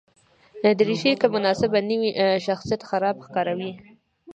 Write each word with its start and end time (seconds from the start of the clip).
دریشي 0.79 1.11
که 1.21 1.27
مناسبه 1.35 1.79
نه 1.89 1.95
وي، 2.01 2.11
شخصیت 2.45 2.81
خراب 2.89 3.15
ښکاروي. 3.25 3.71